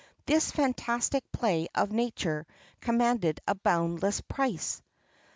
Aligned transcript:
This 0.25 0.49
fantastic 0.49 1.31
play 1.31 1.67
of 1.75 1.91
nature 1.91 2.47
commanded 2.79 3.39
a 3.47 3.53
boundless 3.53 4.19
price. 4.19 4.81